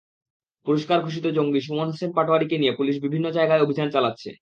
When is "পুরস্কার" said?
0.67-0.97